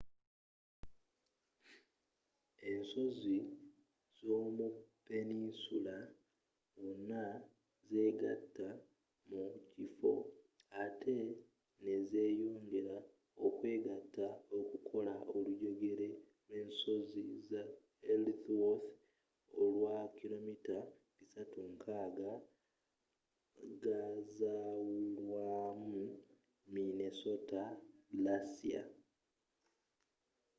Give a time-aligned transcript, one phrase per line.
[2.71, 3.37] ensozi
[4.19, 4.67] z'omu
[5.07, 5.97] peninsula
[6.83, 7.23] wano
[7.89, 8.69] zegatta
[9.29, 10.13] mu kifo
[10.83, 11.17] ate
[11.83, 12.97] nezeyongera
[13.45, 14.27] okwegatta
[14.59, 16.09] okukola olujegere
[16.47, 17.61] lw'ensozi za
[18.11, 18.87] ellsworth
[19.61, 20.79] olwakilometre
[21.35, 22.29] 360
[23.83, 24.01] ga
[24.37, 26.03] zawulwamu
[26.73, 27.61] minnesota
[28.17, 28.87] glacier